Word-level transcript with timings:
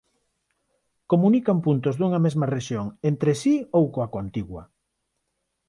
Comunican 1.11 1.57
puntos 1.65 1.95
dunha 1.97 2.23
mesma 2.25 2.49
rexión 2.55 2.85
entre 3.09 3.31
si 3.41 3.55
ou 3.77 3.83
coa 3.93 4.11
contigua. 4.15 4.63